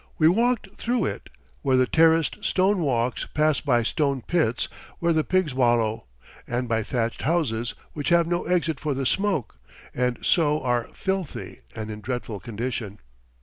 We 0.17 0.27
walked 0.27 0.75
through 0.77 1.05
it, 1.05 1.29
where 1.61 1.77
the 1.77 1.85
terraced 1.85 2.43
stone 2.43 2.79
walks 2.81 3.27
pass 3.35 3.59
by 3.61 3.83
stone 3.83 4.23
pits 4.23 4.67
where 4.97 5.13
the 5.13 5.23
pigs 5.23 5.53
wallow, 5.53 6.07
and 6.47 6.67
by 6.67 6.81
thatched 6.81 7.21
houses 7.21 7.75
which 7.93 8.09
have 8.09 8.25
no 8.25 8.45
exit 8.45 8.79
for 8.79 8.95
the 8.95 9.05
smoke 9.05 9.59
and 9.93 10.17
so 10.23 10.59
are 10.63 10.87
filthy 10.91 11.59
and 11.75 11.91
in 11.91 12.01
dreadful 12.01 12.39
condition. 12.39 12.97